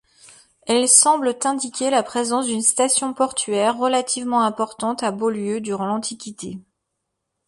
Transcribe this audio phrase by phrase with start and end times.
[0.65, 6.57] Elles semblent indiquer la présence d'une station portuaire relativement importante à Beaulieu durant l'Antiquité.